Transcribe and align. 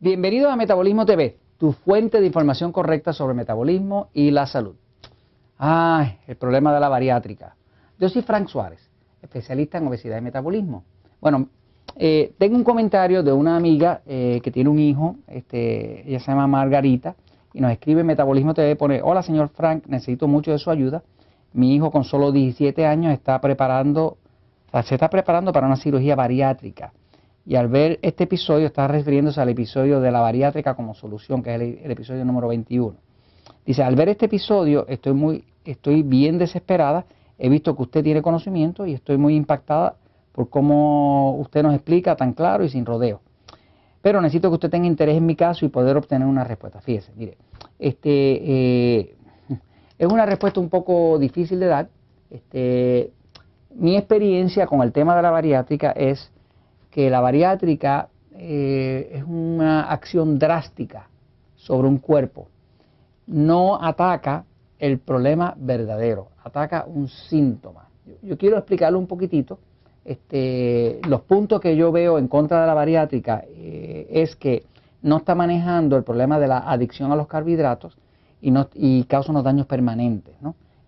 Bienvenidos 0.00 0.52
a 0.52 0.54
Metabolismo 0.54 1.04
TV, 1.04 1.38
tu 1.58 1.72
fuente 1.72 2.20
de 2.20 2.26
información 2.28 2.70
correcta 2.70 3.12
sobre 3.12 3.34
metabolismo 3.34 4.10
y 4.14 4.30
la 4.30 4.46
salud. 4.46 4.76
Ay, 5.56 6.18
el 6.28 6.36
problema 6.36 6.72
de 6.72 6.78
la 6.78 6.88
bariátrica. 6.88 7.56
Yo 7.98 8.08
soy 8.08 8.22
Frank 8.22 8.46
Suárez, 8.46 8.78
especialista 9.20 9.78
en 9.78 9.88
obesidad 9.88 10.16
y 10.18 10.20
metabolismo. 10.20 10.84
Bueno, 11.20 11.48
eh, 11.96 12.32
tengo 12.38 12.54
un 12.54 12.62
comentario 12.62 13.24
de 13.24 13.32
una 13.32 13.56
amiga 13.56 14.02
eh, 14.06 14.40
que 14.40 14.52
tiene 14.52 14.70
un 14.70 14.78
hijo, 14.78 15.16
este, 15.26 16.08
ella 16.08 16.20
se 16.20 16.30
llama 16.30 16.46
Margarita, 16.46 17.16
y 17.52 17.60
nos 17.60 17.72
escribe 17.72 18.04
Metabolismo 18.04 18.54
TV, 18.54 18.76
pone, 18.76 19.00
hola 19.02 19.24
señor 19.24 19.48
Frank, 19.48 19.86
necesito 19.88 20.28
mucho 20.28 20.52
de 20.52 20.58
su 20.58 20.70
ayuda. 20.70 21.02
Mi 21.52 21.74
hijo 21.74 21.90
con 21.90 22.04
solo 22.04 22.30
17 22.30 22.86
años 22.86 23.12
está 23.12 23.40
preparando, 23.40 24.16
se 24.84 24.94
está 24.94 25.10
preparando 25.10 25.52
para 25.52 25.66
una 25.66 25.74
cirugía 25.74 26.14
bariátrica 26.14 26.92
y 27.48 27.56
al 27.56 27.68
ver 27.68 27.98
este 28.02 28.24
episodio 28.24 28.66
está 28.66 28.86
refiriéndose 28.86 29.40
al 29.40 29.48
episodio 29.48 30.00
de 30.00 30.10
la 30.10 30.20
bariátrica 30.20 30.74
como 30.74 30.94
solución, 30.94 31.42
que 31.42 31.54
es 31.54 31.82
el, 31.82 31.90
episodio 31.90 32.22
número 32.26 32.46
21. 32.48 32.94
Dice, 33.64 33.82
al 33.82 33.96
ver 33.96 34.10
este 34.10 34.26
episodio 34.26 34.86
estoy, 34.86 35.14
muy, 35.14 35.44
estoy 35.64 36.02
bien 36.02 36.36
desesperada, 36.36 37.06
he 37.38 37.48
visto 37.48 37.74
que 37.74 37.80
usted 37.84 38.04
tiene 38.04 38.20
conocimiento 38.20 38.84
y 38.84 38.92
estoy 38.92 39.16
muy 39.16 39.34
impactada 39.34 39.96
por 40.32 40.50
cómo 40.50 41.36
usted 41.38 41.62
nos 41.62 41.74
explica 41.74 42.14
tan 42.16 42.34
claro 42.34 42.64
y 42.64 42.68
sin 42.68 42.84
rodeo. 42.84 43.22
Pero 44.02 44.20
necesito 44.20 44.50
que 44.50 44.54
usted 44.56 44.70
tenga 44.70 44.86
interés 44.86 45.16
en 45.16 45.24
mi 45.24 45.34
caso 45.34 45.64
y 45.64 45.70
poder 45.70 45.96
obtener 45.96 46.28
una 46.28 46.44
respuesta. 46.44 46.82
Fíjese, 46.82 47.14
mire, 47.16 47.38
este, 47.78 48.10
eh, 48.10 49.16
es 49.98 50.06
una 50.06 50.26
respuesta 50.26 50.60
un 50.60 50.68
poco 50.68 51.18
difícil 51.18 51.60
de 51.60 51.66
dar. 51.66 51.88
Este, 52.28 53.10
mi 53.74 53.96
experiencia 53.96 54.66
con 54.66 54.82
el 54.82 54.92
tema 54.92 55.16
de 55.16 55.22
la 55.22 55.30
bariátrica 55.30 55.92
es 55.92 56.30
que 56.90 57.10
la 57.10 57.20
bariátrica 57.20 58.08
eh, 58.32 59.10
es 59.14 59.24
una 59.24 59.90
acción 59.90 60.38
drástica 60.38 61.08
sobre 61.56 61.88
un 61.88 61.98
cuerpo. 61.98 62.48
No 63.26 63.82
ataca 63.82 64.44
el 64.78 64.98
problema 64.98 65.54
verdadero, 65.58 66.28
ataca 66.44 66.84
un 66.86 67.08
síntoma. 67.08 67.88
Yo, 68.22 68.38
quiero 68.38 68.56
explicarle 68.56 68.96
un 68.96 69.06
poquitito. 69.06 69.58
Este, 70.04 71.00
los 71.06 71.20
puntos 71.22 71.60
que 71.60 71.76
yo 71.76 71.92
veo 71.92 72.18
en 72.18 72.28
contra 72.28 72.62
de 72.62 72.66
la 72.66 72.74
bariátrica 72.74 73.44
eh, 73.48 74.06
es 74.10 74.36
que 74.36 74.64
no 75.02 75.18
está 75.18 75.34
manejando 75.34 75.96
el 75.96 76.04
problema 76.04 76.38
de 76.38 76.48
la 76.48 76.58
adicción 76.58 77.12
a 77.12 77.16
los 77.16 77.26
carbohidratos 77.26 77.98
y, 78.40 78.50
no, 78.50 78.68
y 78.74 79.04
causa 79.04 79.30
unos 79.30 79.44
daños 79.44 79.66
permanentes. 79.66 80.34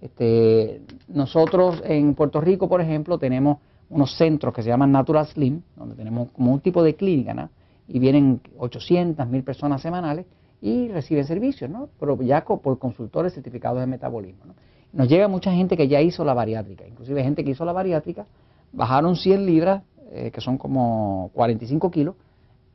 Este, 0.01 0.81
nosotros 1.09 1.83
en 1.85 2.15
Puerto 2.15 2.41
Rico, 2.41 2.69
por 2.69 2.81
ejemplo, 2.81 3.19
tenemos 3.19 3.59
unos 3.91 4.17
centros 4.17 4.55
que 4.55 4.63
se 4.63 4.69
llaman 4.69 4.93
Natural 4.93 5.27
Slim, 5.27 5.63
donde 5.77 5.95
tenemos 5.95 6.31
como 6.31 6.53
un 6.53 6.61
tipo 6.61 6.83
de 6.83 6.95
clínica, 6.95 7.35
¿no? 7.35 7.51
y 7.87 7.99
vienen 7.99 8.41
800, 8.57 9.29
1000 9.29 9.43
personas 9.43 9.83
semanales 9.83 10.27
y 10.63 10.89
reciben 10.89 11.25
servicios, 11.25 11.69
¿no? 11.69 11.89
pero 11.99 12.21
ya 12.23 12.45
por 12.45 12.79
consultores 12.79 13.35
certificados 13.35 13.81
de 13.81 13.87
metabolismo. 13.87 14.47
¿no? 14.47 14.55
Nos 14.93 15.09
llega 15.09 15.29
mucha 15.29 15.53
gente 15.53 15.77
que 15.77 15.89
ya 15.89 16.01
hizo 16.01 16.25
la 16.25 16.35
bariátrica, 16.35 16.87
inclusive 16.87 17.23
gente 17.23 17.45
que 17.45 17.51
hizo 17.51 17.65
la 17.65 17.73
bariátrica, 17.73 18.27
bajaron 18.73 19.17
100 19.17 19.47
libras, 19.47 19.83
eh, 20.13 20.31
que 20.33 20.41
son 20.41 20.57
como 20.57 21.31
45 21.35 21.91
kilos, 21.91 22.15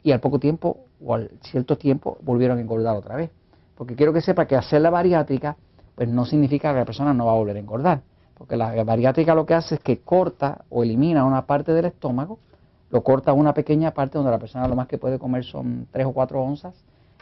y 0.04 0.12
al 0.12 0.20
poco 0.20 0.40
tiempo 0.40 0.86
o 1.04 1.16
al 1.16 1.32
cierto 1.42 1.78
tiempo 1.78 2.18
volvieron 2.22 2.58
a 2.58 2.62
engordar 2.62 2.96
otra 2.96 3.16
vez. 3.16 3.32
Porque 3.76 3.96
quiero 3.96 4.14
que 4.14 4.22
sepa 4.22 4.46
que 4.46 4.56
hacer 4.56 4.82
la 4.82 4.90
bariátrica 4.90 5.58
pues 5.96 6.10
no 6.10 6.26
significa 6.26 6.72
que 6.74 6.80
la 6.80 6.86
persona 6.86 7.14
no 7.14 7.26
va 7.26 7.32
a 7.32 7.36
volver 7.36 7.56
a 7.56 7.60
engordar. 7.60 8.02
Porque 8.38 8.58
la 8.58 8.84
bariátrica 8.84 9.34
lo 9.34 9.46
que 9.46 9.54
hace 9.54 9.76
es 9.76 9.82
que 9.82 10.00
corta 10.00 10.66
o 10.70 10.84
elimina 10.84 11.26
una 11.26 11.46
parte 11.46 11.74
del 11.74 11.86
estómago, 11.86 12.40
lo 12.90 13.04
corta 13.04 13.34
una 13.34 13.54
pequeña 13.54 13.92
parte 13.92 14.18
donde 14.18 14.32
la 14.32 14.40
persona 14.40 14.68
lo 14.68 14.76
más 14.76 14.88
que 14.88 14.98
puede 14.98 15.20
comer 15.20 15.44
son 15.44 15.88
3 15.92 16.06
o 16.06 16.14
4 16.14 16.42
onzas, 16.42 16.76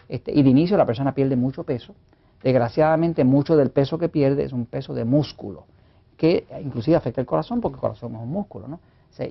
este, 0.10 0.32
y 0.32 0.44
de 0.44 0.50
inicio 0.50 0.78
la 0.78 0.86
persona 0.86 1.14
pierde 1.14 1.36
mucho 1.36 1.64
peso. 1.64 1.96
Desgraciadamente 2.42 3.24
mucho 3.24 3.56
del 3.56 3.72
peso 3.72 3.98
que 3.98 4.10
pierde 4.10 4.44
es 4.44 4.54
un 4.54 4.66
peso 4.66 4.94
de 4.94 5.06
músculo, 5.06 5.66
que 6.18 6.46
inclusive 6.62 6.98
afecta 6.98 7.22
el 7.22 7.28
corazón 7.28 7.62
porque 7.62 7.76
el 7.76 7.82
corazón 7.82 8.16
es 8.16 8.22
un 8.22 8.30
músculo, 8.30 8.68
¿no? 8.68 8.80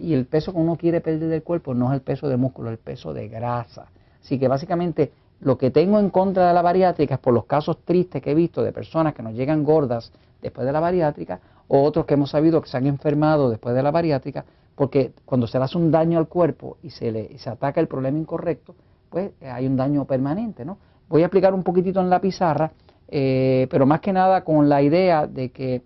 y 0.01 0.15
el 0.15 0.27
peso 0.27 0.53
que 0.53 0.59
uno 0.59 0.77
quiere 0.77 1.01
perder 1.01 1.29
del 1.29 1.43
cuerpo 1.43 1.75
no 1.75 1.89
es 1.89 1.95
el 1.95 2.03
peso 2.03 2.29
de 2.29 2.37
músculo, 2.37 2.69
es 2.71 2.75
el 2.75 2.79
peso 2.79 3.13
de 3.13 3.29
grasa. 3.29 3.87
Así 4.23 4.39
que 4.39 4.47
básicamente 4.47 5.13
lo 5.41 5.59
que 5.59 5.73
tengo 5.73 5.99
en 5.99 6.11
contra 6.11 6.47
de 6.47 6.55
la 6.55 6.63
bariátrica 6.63 7.15
es 7.15 7.21
por 7.21 7.35
los 7.35 7.47
casos 7.47 7.79
tristes 7.85 8.23
que 8.23 8.31
he 8.31 8.35
visto 8.35 8.63
de 8.63 8.73
personas 8.73 9.13
que 9.13 9.25
nos 9.25 9.35
llegan 9.35 9.65
gordas 9.65 10.13
después 10.41 10.65
de 10.65 10.73
la 10.73 10.79
bariátrica 10.79 11.41
o 11.75 11.83
otros 11.85 12.05
que 12.05 12.13
hemos 12.13 12.29
sabido 12.29 12.61
que 12.61 12.69
se 12.69 12.77
han 12.77 12.87
enfermado 12.87 13.49
después 13.49 13.75
de 13.75 13.83
la 13.83 13.91
bariátrica, 13.91 14.45
porque 14.75 15.13
cuando 15.25 15.47
se 15.47 15.57
le 15.57 15.65
hace 15.65 15.79
un 15.79 15.91
daño 15.91 16.19
al 16.19 16.29
cuerpo 16.29 16.77
y 16.83 16.91
se, 16.91 17.11
le, 17.11 17.39
se 17.39 17.49
ataca 17.49 17.81
el 17.81 17.89
problema 17.89 18.19
incorrecto, 18.19 18.75
pues 19.09 19.31
eh, 19.41 19.49
hay 19.49 19.67
un 19.67 19.75
daño 19.75 20.05
permanente. 20.05 20.67
¿no? 20.67 20.77
Voy 21.09 21.23
a 21.23 21.27
explicar 21.27 21.55
un 21.55 21.63
poquitito 21.63 21.99
en 22.03 22.11
la 22.11 22.21
pizarra, 22.21 22.73
eh, 23.09 23.69
pero 23.71 23.87
más 23.87 24.03
que 24.03 24.13
nada 24.13 24.45
con 24.45 24.69
la 24.69 24.83
idea 24.83 25.27
de 25.27 25.49
que 25.49 25.81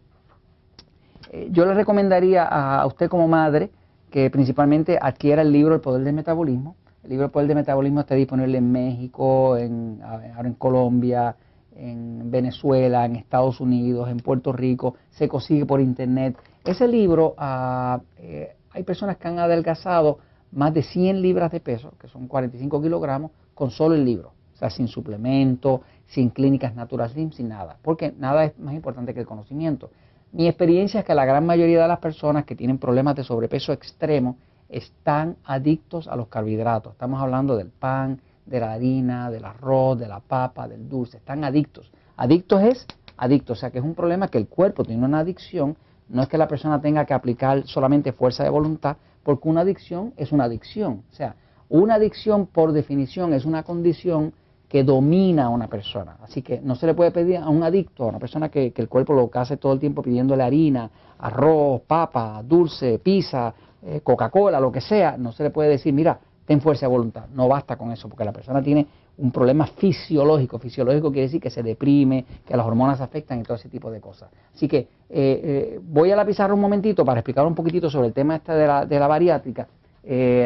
eh, 1.31 1.49
yo 1.53 1.65
le 1.65 1.75
recomendaría 1.75 2.43
a, 2.43 2.85
usted 2.85 3.09
como 3.09 3.29
madre 3.29 3.71
que 4.11 4.29
principalmente 4.29 4.99
adquiera 5.01 5.43
el 5.43 5.53
libro 5.53 5.77
El 5.77 5.81
Poder 5.81 6.03
del 6.03 6.15
Metabolismo, 6.17 6.75
el 7.05 7.11
libro 7.11 7.31
Poder 7.31 7.47
de 7.47 7.55
Metabolismo 7.55 8.01
está 8.01 8.17
disponible 8.17 8.59
en 8.59 8.73
México, 8.73 9.57
en, 9.57 10.01
ahora 10.03 10.49
en 10.49 10.55
Colombia, 10.55 11.37
en 11.77 12.31
Venezuela, 12.31 13.05
en 13.05 13.17
Estados 13.17 13.61
Unidos, 13.61 14.09
en 14.09 14.19
Puerto 14.19 14.53
Rico, 14.53 14.95
se 15.11 15.29
consigue 15.29 15.67
por 15.67 15.81
internet. 15.81 16.37
Ese 16.65 16.89
libro, 16.89 17.35
ah, 17.39 18.01
eh, 18.19 18.57
hay 18.71 18.83
personas 18.83 19.17
que 19.17 19.29
han 19.29 19.39
adelgazado 19.39 20.19
más 20.53 20.73
de 20.73 20.83
100 20.83 21.23
libras 21.23 21.53
de 21.53 21.61
peso, 21.61 21.93
que 22.01 22.09
son 22.09 22.29
45 22.29 22.83
kilogramos, 22.83 23.31
con 23.55 23.71
solo 23.71 23.95
el 23.95 24.05
libro. 24.05 24.33
O 24.55 24.59
sea, 24.59 24.71
sin 24.71 24.89
suplemento, 24.89 25.83
sin 26.07 26.31
clínicas 26.31 26.75
Natural 26.75 27.11
sin 27.11 27.49
nada. 27.49 27.77
Porque 27.83 28.15
nada 28.19 28.45
es 28.45 28.59
más 28.59 28.75
importante 28.75 29.13
que 29.13 29.21
el 29.21 29.27
conocimiento. 29.27 29.91
Mi 30.33 30.49
experiencia 30.49 31.01
es 31.01 31.07
que 31.07 31.15
la 31.15 31.25
gran 31.25 31.47
mayoría 31.47 31.83
de 31.83 31.89
las 31.89 31.99
personas 31.99 32.45
que 32.45 32.57
tienen 32.57 32.79
problemas 32.79 33.17
de 33.17 33.25
sobrepeso 33.25 33.73
extremo 33.73 34.37
están 34.69 35.37
adictos 35.45 36.09
a 36.09 36.17
los 36.17 36.29
carbohidratos. 36.29 36.93
Estamos 36.93 37.21
hablando 37.21 37.57
del 37.57 37.69
pan, 37.69 38.21
de 38.47 38.61
la 38.61 38.73
harina, 38.73 39.31
del 39.31 39.45
arroz, 39.45 39.99
de 39.99 40.09
la 40.09 40.21
papa, 40.21 40.69
del 40.69 40.89
dulce. 40.89 41.19
Están 41.19 41.45
adictos. 41.45 41.91
Adictos 42.17 42.63
es 42.63 42.87
adicto, 43.17 43.55
o 43.55 43.57
sea 43.57 43.71
que 43.71 43.79
es 43.79 43.85
un 43.85 43.95
problema 43.95 44.29
que 44.29 44.39
el 44.39 44.49
cuerpo 44.49 44.85
tiene 44.85 45.05
una 45.05 45.21
adicción. 45.21 45.77
No 46.09 46.23
es 46.23 46.29
que 46.29 46.39
la 46.39 46.47
persona 46.47 46.81
tenga 46.81 47.05
que 47.05 47.15
aplicar 47.15 47.67
solamente 47.67 48.13
fuerza 48.13 48.45
de 48.45 48.51
voluntad, 48.51 48.97
porque 49.23 49.49
una 49.49 49.63
adicción 49.63 50.15
es 50.17 50.33
una 50.33 50.45
adicción. 50.45 51.03
O 51.11 51.15
sea, 51.15 51.35
una 51.69 51.95
adicción 51.95 52.47
por 52.47 52.73
definición 52.73 53.33
es 53.35 53.45
una 53.45 53.65
condición 53.65 54.33
que 54.69 54.85
domina 54.85 55.47
a 55.47 55.49
una 55.49 55.69
persona. 55.69 56.17
Así 56.23 56.43
que 56.43 56.61
no 56.61 56.75
se 56.75 56.87
le 56.87 56.95
puede 56.95 57.11
pedir 57.11 57.39
a 57.39 57.49
un 57.49 57.63
adicto, 57.63 58.05
a 58.05 58.09
una 58.09 58.19
persona 58.19 58.49
que, 58.49 58.73
el 58.75 58.89
cuerpo 58.89 59.15
lo 59.15 59.31
hace 59.35 59.57
todo 59.57 59.73
el 59.73 59.81
tiempo 59.81 60.03
pidiéndole 60.03 60.43
harina, 60.43 60.91
arroz, 61.19 61.83
papa, 61.87 62.43
dulce, 62.45 62.99
pizza, 62.99 63.55
eh, 63.83 64.01
Coca-Cola, 64.03 64.61
lo 64.61 64.73
que 64.73 64.81
sea, 64.81 65.17
no 65.17 65.33
se 65.33 65.45
le 65.45 65.51
puede 65.51 65.71
decir, 65.71 65.93
mira, 65.93 66.19
ten 66.47 66.61
fuerza 66.61 66.87
de 66.87 66.91
voluntad. 66.91 67.27
No 67.35 67.49
basta 67.49 67.77
con 67.77 67.93
eso, 67.93 68.09
porque 68.09 68.25
la 68.25 68.33
persona 68.33 68.63
tiene 68.63 68.87
un 69.19 69.31
problema 69.33 69.67
fisiológico. 69.67 70.59
Fisiológico 70.59 71.11
quiere 71.11 71.27
decir 71.27 71.41
que 71.41 71.51
se 71.51 71.63
deprime, 71.63 72.25
que 72.47 72.57
las 72.57 72.67
hormonas 72.67 73.01
afectan 73.01 73.41
y 73.41 73.43
todo 73.43 73.57
ese 73.57 73.69
tipo 73.69 73.91
de 73.91 74.01
cosas. 74.01 74.31
Así 74.55 74.69
que 74.69 74.79
eh, 74.79 74.89
eh, 75.11 75.81
voy 75.83 76.11
a 76.11 76.17
la 76.17 76.25
pizarra 76.25 76.55
un 76.55 76.61
momentito 76.61 77.05
para 77.05 77.21
explicar 77.21 77.47
un 77.47 77.55
poquitito 77.55 77.91
sobre 77.91 78.09
el 78.09 78.13
tema 78.13 78.37
este 78.37 78.53
de 78.53 78.67
la, 78.67 78.87
de 78.87 78.99
la 78.99 79.07
bariátrica, 79.07 79.67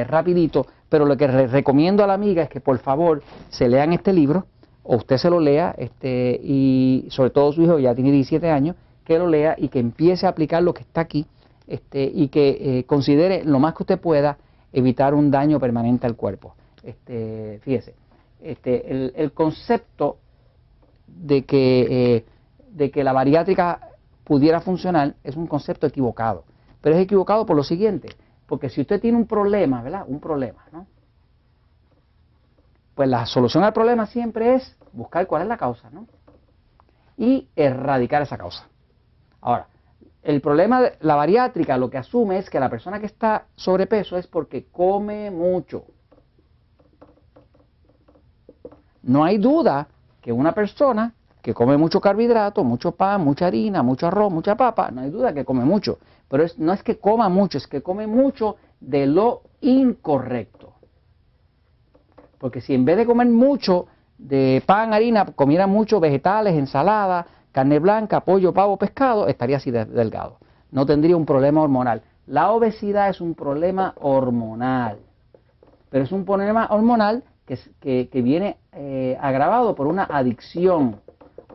rapidito, 0.06 0.66
pero 0.88 1.04
lo 1.04 1.18
que 1.18 1.26
recomiendo 1.26 2.02
a 2.02 2.06
la 2.06 2.14
amiga 2.14 2.42
es 2.42 2.48
que 2.48 2.60
por 2.60 2.78
favor 2.78 3.22
se 3.50 3.68
lean 3.68 3.92
este 3.92 4.10
libro, 4.10 4.46
o 4.82 4.96
usted 4.96 5.18
se 5.18 5.28
lo 5.28 5.38
lea, 5.38 5.74
este, 5.76 6.40
y 6.42 7.06
sobre 7.10 7.30
todo 7.30 7.52
su 7.52 7.62
hijo 7.62 7.78
ya 7.78 7.94
tiene 7.94 8.10
17 8.10 8.50
años, 8.50 8.76
que 9.04 9.18
lo 9.18 9.26
lea 9.26 9.54
y 9.58 9.68
que 9.68 9.78
empiece 9.78 10.26
a 10.26 10.30
aplicar 10.30 10.62
lo 10.62 10.72
que 10.72 10.82
está 10.82 11.00
aquí 11.00 11.26
este, 11.66 12.10
y 12.12 12.28
que 12.28 12.78
eh, 12.78 12.84
considere 12.84 13.44
lo 13.44 13.58
más 13.58 13.74
que 13.74 13.82
usted 13.82 14.00
pueda 14.00 14.38
evitar 14.72 15.14
un 15.14 15.30
daño 15.30 15.58
permanente 15.58 16.06
al 16.06 16.16
cuerpo. 16.16 16.54
Este, 16.82 17.60
fíjese, 17.62 17.94
este, 18.40 19.12
el, 19.22 19.32
concepto 19.32 20.18
de 21.06 21.44
que, 21.44 22.16
eh, 22.16 22.24
de 22.70 22.90
que 22.90 23.04
la 23.04 23.12
bariátrica 23.12 23.80
pudiera 24.24 24.60
funcionar 24.60 25.14
es 25.24 25.36
un 25.36 25.46
concepto 25.46 25.86
equivocado, 25.86 26.44
pero 26.80 26.96
es 26.96 27.02
equivocado 27.02 27.44
por 27.44 27.56
lo 27.56 27.64
siguiente, 27.64 28.08
porque 28.46 28.70
si 28.70 28.80
usted 28.80 29.00
tiene 29.00 29.18
un 29.18 29.26
problema, 29.26 29.82
¿verdad? 29.82 30.04
Un 30.06 30.20
problema, 30.20 30.64
¿no? 30.72 30.86
Pues 32.94 33.08
la 33.08 33.26
solución 33.26 33.64
al 33.64 33.72
problema 33.72 34.06
siempre 34.06 34.54
es 34.54 34.76
buscar 34.92 35.26
cuál 35.26 35.42
es 35.42 35.48
la 35.48 35.56
causa, 35.56 35.90
¿no? 35.90 36.06
Y 37.16 37.48
erradicar 37.56 38.22
esa 38.22 38.38
causa. 38.38 38.66
Ahora, 39.40 39.66
el 40.22 40.40
problema 40.40 40.82
de 40.82 40.92
la 41.00 41.14
bariátrica 41.14 41.78
lo 41.78 41.88
que 41.88 41.98
asume 41.98 42.38
es 42.38 42.50
que 42.50 42.60
la 42.60 42.68
persona 42.68 43.00
que 43.00 43.06
está 43.06 43.46
sobrepeso 43.54 44.16
es 44.16 44.26
porque 44.26 44.66
come 44.70 45.30
mucho. 45.30 45.84
No 49.02 49.24
hay 49.24 49.38
duda 49.38 49.88
que 50.20 50.32
una 50.32 50.52
persona 50.52 51.14
que 51.40 51.54
come 51.54 51.78
mucho 51.78 52.00
carbohidrato, 52.00 52.64
mucho 52.64 52.92
pan, 52.92 53.22
mucha 53.22 53.46
harina, 53.46 53.82
mucho 53.82 54.06
arroz, 54.06 54.30
mucha 54.30 54.56
papa, 54.56 54.90
no 54.90 55.00
hay 55.00 55.10
duda 55.10 55.32
que 55.32 55.44
come 55.44 55.64
mucho. 55.64 55.98
Pero 56.28 56.44
no 56.58 56.72
es 56.72 56.82
que 56.82 56.98
coma 56.98 57.28
mucho, 57.30 57.56
es 57.56 57.66
que 57.66 57.82
come 57.82 58.06
mucho 58.06 58.56
de 58.78 59.06
lo 59.06 59.42
incorrecto. 59.62 60.74
Porque 62.38 62.60
si 62.60 62.74
en 62.74 62.84
vez 62.84 62.98
de 62.98 63.06
comer 63.06 63.28
mucho 63.28 63.86
de 64.18 64.62
pan, 64.66 64.92
harina, 64.92 65.26
comiera 65.26 65.66
mucho 65.66 65.98
vegetales, 65.98 66.54
ensalada, 66.54 67.26
carne 67.52 67.78
blanca, 67.78 68.20
pollo, 68.20 68.52
pavo, 68.52 68.76
pescado, 68.76 69.26
estaría 69.26 69.56
así 69.56 69.70
delgado. 69.70 70.38
No 70.70 70.86
tendría 70.86 71.16
un 71.16 71.26
problema 71.26 71.62
hormonal. 71.62 72.02
La 72.26 72.52
obesidad 72.52 73.08
es 73.08 73.20
un 73.20 73.34
problema 73.34 73.94
hormonal, 74.00 74.98
pero 75.90 76.04
es 76.04 76.12
un 76.12 76.24
problema 76.24 76.68
hormonal 76.70 77.24
que, 77.46 78.22
viene 78.22 78.58
eh, 78.72 79.18
agravado 79.20 79.74
por 79.74 79.86
una 79.88 80.04
adicción, 80.04 81.00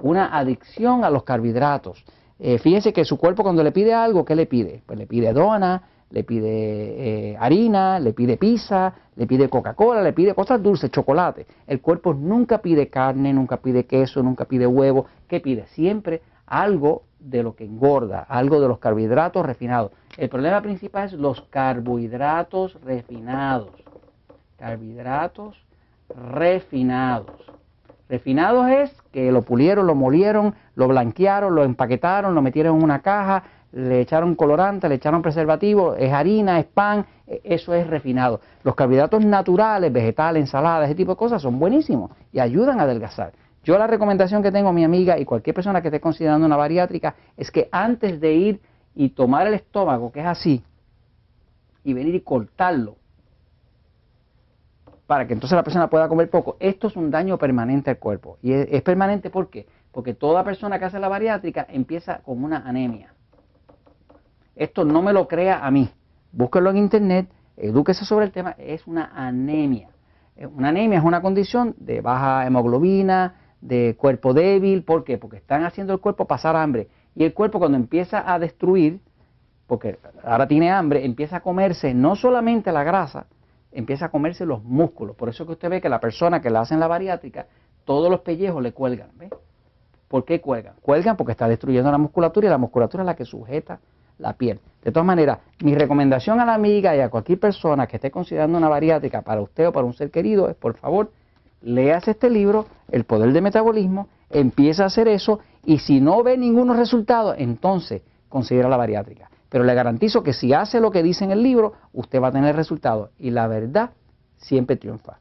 una 0.02 0.38
adicción 0.38 1.06
a 1.06 1.10
los 1.10 1.24
carbohidratos. 1.24 2.04
Eh, 2.38 2.58
fíjense 2.58 2.92
que 2.92 3.06
su 3.06 3.18
cuerpo 3.18 3.44
cuando 3.44 3.64
le 3.64 3.72
pide 3.72 3.94
algo, 3.94 4.26
¿qué 4.26 4.36
le 4.36 4.46
pide? 4.46 4.84
Pues 4.86 5.00
le 5.00 5.08
pide 5.08 5.32
dona, 5.32 5.82
le 6.10 6.24
pide 6.24 7.32
eh, 7.32 7.38
harina, 7.40 8.00
le 8.00 8.14
pide 8.14 8.38
pizza, 8.38 8.94
le 9.16 9.28
pide 9.28 9.50
Coca-Cola, 9.50 10.02
le 10.02 10.14
pide 10.14 10.34
cosas 10.34 10.62
dulces, 10.62 10.92
chocolate. 10.92 11.46
El 11.68 11.82
cuerpo 11.82 12.14
nunca 12.14 12.60
pide 12.60 12.90
carne, 12.90 13.34
nunca 13.34 13.58
pide 13.58 13.86
queso, 13.86 14.22
nunca 14.22 14.46
pide 14.46 14.68
huevo. 14.68 15.08
¿Qué 15.28 15.40
pide? 15.40 15.66
Siempre 15.68 16.22
algo 16.46 17.04
de 17.20 17.44
lo 17.44 17.56
que 17.56 17.66
engorda, 17.66 18.20
algo 18.22 18.62
de 18.62 18.68
los 18.68 18.80
carbohidratos 18.80 19.46
refinados. 19.46 19.92
El 20.18 20.30
problema 20.30 20.62
principal 20.62 21.06
es 21.06 21.14
los 21.14 21.42
carbohidratos 21.50 22.78
refinados. 22.84 23.72
Carbohidratos 24.58 25.58
refinados. 26.10 27.32
Refinados 28.08 28.70
es 28.70 28.96
que 29.12 29.32
lo 29.32 29.42
pulieron, 29.42 29.88
lo 29.88 29.96
molieron, 29.96 30.54
lo 30.76 30.88
blanquearon, 30.88 31.56
lo 31.56 31.64
empaquetaron, 31.64 32.36
lo 32.36 32.42
metieron 32.44 32.78
en 32.78 32.84
una 32.84 33.02
caja, 33.02 33.44
le 33.76 34.00
echaron 34.00 34.36
colorante, 34.36 34.88
le 34.88 34.96
echaron 34.96 35.22
preservativo, 35.22 35.96
es 35.96 36.12
harina, 36.12 36.60
es 36.60 36.66
pan, 36.66 37.06
e, 37.28 37.42
eso 37.44 37.74
es 37.74 37.86
refinado. 37.86 38.40
Los 38.64 38.74
carbohidratos 38.74 39.24
naturales, 39.26 39.92
vegetales, 39.92 40.42
ensaladas, 40.42 40.86
ese 40.86 40.96
tipo 40.96 41.12
de 41.12 41.18
cosas 41.18 41.42
son 41.42 41.60
buenísimos 41.60 42.12
y 42.32 42.40
ayudan 42.40 42.80
a 42.80 42.84
adelgazar. 42.84 43.34
Yo 43.66 43.78
la 43.78 43.86
recomendación 43.86 44.42
que 44.42 44.52
tengo 44.52 44.70
a 44.70 44.74
mi 44.74 44.86
amiga 44.86 45.20
y 45.20 45.26
cualquier 45.26 45.54
persona 45.54 45.82
que 45.82 45.90
esté 45.90 46.00
considerando 46.00 46.46
una 46.46 46.56
bariátrica 46.56 47.16
es 47.36 47.52
que 47.52 47.68
antes 47.70 48.22
de 48.22 48.34
ir 48.34 48.62
y 48.96 49.10
tomar 49.10 49.46
el 49.46 49.56
estómago, 49.56 50.10
que 50.10 50.22
es 50.22 50.26
así, 50.26 50.64
y 51.84 51.94
venir 51.94 52.16
y 52.16 52.22
cortarlo, 52.22 52.96
para 55.06 55.28
que 55.28 55.34
entonces 55.34 55.56
la 55.56 55.64
persona 55.64 55.90
pueda 55.90 56.08
comer 56.08 56.30
poco, 56.30 56.56
esto 56.62 56.88
es 56.88 56.96
un 56.96 57.12
daño 57.12 57.38
permanente 57.38 57.90
al 57.90 57.98
cuerpo. 57.98 58.38
Y 58.42 58.54
es, 58.54 58.82
permanente 58.84 59.30
¿por 59.30 59.50
qué? 59.50 59.68
Porque 59.92 60.14
toda 60.14 60.46
persona 60.46 60.80
que 60.80 60.86
hace 60.86 61.00
la 61.00 61.10
bariátrica 61.10 61.68
empieza 61.70 62.20
con 62.20 62.42
una 62.42 62.60
anemia. 62.60 63.15
Esto 64.56 64.86
no 64.86 65.02
me 65.02 65.14
lo 65.14 65.28
crea 65.28 65.66
a 65.66 65.72
mí. 65.72 65.90
Búsquelo 66.32 66.70
en 66.70 66.78
internet, 66.78 67.30
edúquese 67.58 68.06
sobre 68.06 68.26
el 68.26 68.32
tema. 68.32 68.52
Es 68.58 68.88
una 68.88 69.12
anemia. 69.14 69.90
Eh, 70.36 70.46
una 70.46 70.70
anemia 70.70 71.00
es 71.00 71.06
una 71.06 71.22
condición 71.22 71.76
de 71.78 72.02
baja 72.02 72.46
hemoglobina, 72.46 73.36
de 73.62 73.96
cuerpo 73.98 74.34
débil. 74.34 74.84
¿Por 74.84 75.04
qué? 75.04 75.18
Porque 75.18 75.38
están 75.38 75.64
haciendo 75.64 75.94
el 75.94 76.00
cuerpo 76.00 76.26
pasar 76.26 76.56
hambre. 76.56 76.88
Y 77.16 77.24
el 77.24 77.34
cuerpo 77.34 77.60
cuando 77.60 77.78
empieza 77.78 78.32
a 78.32 78.40
destruir, 78.40 79.00
porque 79.68 79.98
ahora 80.24 80.48
tiene 80.48 80.72
hambre, 80.72 81.06
empieza 81.06 81.38
a 81.38 81.40
comerse 81.42 81.94
no 81.94 82.16
solamente 82.16 82.72
la 82.72 82.84
grasa, 82.84 83.26
empieza 83.72 84.06
a 84.06 84.10
comerse 84.10 84.46
los 84.46 84.64
músculos. 84.64 85.16
Por 85.16 85.30
eso 85.30 85.46
que 85.46 85.54
usted 85.54 85.70
ve 85.70 85.82
que 85.82 85.90
la 85.90 86.00
persona 86.00 86.42
que 86.42 86.50
la 86.50 86.62
hacen 86.62 86.80
la 86.80 86.88
bariátrica, 86.88 87.48
todos 87.84 88.10
los 88.10 88.22
pellejos 88.22 88.62
le 88.62 88.74
cuelgan. 88.74 89.10
¿ve? 89.16 89.30
¿Por 90.08 90.26
qué 90.26 90.40
cuelgan? 90.40 90.76
Cuelgan 90.82 91.18
porque 91.18 91.32
está 91.32 91.48
destruyendo 91.48 91.92
la 91.92 91.98
musculatura 91.98 92.48
y 92.48 92.50
la 92.50 92.58
musculatura 92.58 93.04
es 93.04 93.08
la 93.08 93.16
que 93.16 93.26
sujeta 93.26 93.80
la 94.18 94.34
piel. 94.34 94.60
De 94.84 94.92
todas 94.92 95.06
maneras, 95.06 95.40
mi 95.64 95.74
recomendación 95.74 96.40
a 96.40 96.46
la 96.46 96.54
amiga 96.54 96.96
y 96.96 97.00
a 97.00 97.10
cualquier 97.10 97.40
persona 97.40 97.88
que 97.88 97.96
esté 97.98 98.12
considerando 98.12 98.58
una 98.58 98.70
bariátrica 98.70 99.22
para 99.22 99.42
usted 99.42 99.68
o 99.68 99.72
para 99.72 99.86
un 99.86 99.94
ser 99.94 100.12
querido 100.12 100.48
es, 100.50 100.56
por 100.56 100.76
favor, 100.76 101.12
léase 101.62 102.12
este 102.12 102.30
libro, 102.30 102.68
El 102.92 103.04
Poder 103.04 103.34
del 103.34 103.42
Metabolismo, 103.42 104.10
empieza 104.30 104.84
a 104.84 104.88
hacer 104.88 105.08
eso 105.08 105.40
y 105.64 105.80
si 105.80 106.02
no 106.02 106.22
ve 106.22 106.38
ninguno 106.38 106.74
resultado, 106.76 107.34
entonces 107.36 108.04
considera 108.30 108.70
la 108.70 108.78
bariátrica. 108.78 109.30
Pero 109.50 109.64
le 109.64 109.74
garantizo 109.74 110.22
que 110.22 110.34
si 110.34 110.54
hace 110.54 110.80
lo 110.80 110.92
que 110.92 111.02
dice 111.02 111.24
en 111.24 111.32
el 111.32 111.42
libro, 111.42 111.74
usted 111.94 112.22
va 112.22 112.28
a 112.28 112.32
tener 112.32 112.56
resultados 112.56 113.10
y 113.18 113.32
la 113.32 113.48
verdad 113.48 113.92
siempre 114.38 114.76
triunfa. 114.76 115.18